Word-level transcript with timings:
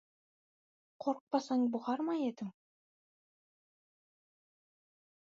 Қорықпасаң, 1.05 1.67
бұғар 1.77 2.03
ма 2.09 2.17
едің? 2.31 2.51